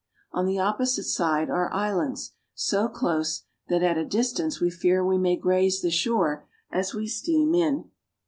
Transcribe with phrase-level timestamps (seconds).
[0.31, 5.05] On the op posite side are islands so close that at a distance we fear
[5.05, 7.91] we may graze the shore as we steam in.